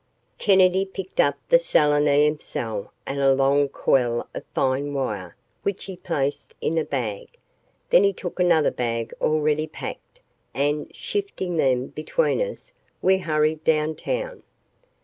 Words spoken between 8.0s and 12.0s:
he took another bag already packed and, shifting them